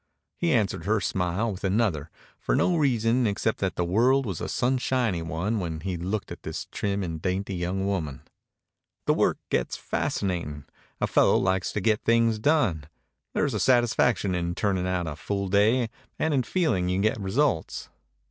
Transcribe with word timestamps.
He 0.35 0.51
answered 0.51 0.85
her 0.85 0.99
smile 0.99 1.51
with 1.51 1.63
another 1.63 2.09
for 2.39 2.55
no 2.55 2.75
reason 2.75 3.27
except 3.27 3.59
that 3.59 3.75
the 3.75 3.85
world 3.85 4.25
was 4.25 4.41
a 4.41 4.49
sunshiny 4.49 5.21
one 5.21 5.59
when 5.59 5.81
he 5.81 5.95
looked 5.95 6.31
at 6.31 6.41
this 6.41 6.65
trim 6.71 7.03
and 7.03 7.21
dainty 7.21 7.53
young 7.53 7.85
woman. 7.85 8.23
"The 9.05 9.13
work 9.13 9.37
gets 9.51 9.77
fascinating. 9.77 10.65
A 10.99 11.05
fellow 11.05 11.37
likes 11.37 11.71
to 11.73 11.81
get 11.81 12.01
things 12.03 12.39
done. 12.39 12.85
There's 13.35 13.53
a 13.53 13.59
satisfaction 13.59 14.33
in 14.33 14.55
turning 14.55 14.87
out 14.87 15.05
a 15.05 15.15
full 15.15 15.49
day 15.49 15.91
and 16.17 16.33
in 16.33 16.41
feeling 16.41 16.89
you 16.89 16.99
get 16.99 17.19
results." 17.21 17.89